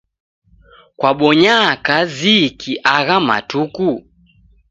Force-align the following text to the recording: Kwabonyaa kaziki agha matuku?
Kwabonyaa 0.99 1.71
kaziki 1.85 2.71
agha 2.95 3.17
matuku? 3.27 3.89